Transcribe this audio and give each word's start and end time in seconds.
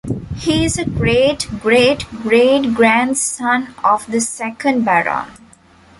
He 0.35 0.65
is 0.65 0.79
a 0.79 0.85
great-great-great 0.89 2.73
grandson 2.73 3.75
of 3.83 4.09
the 4.11 4.19
second 4.19 4.83
Baron. 4.83 5.29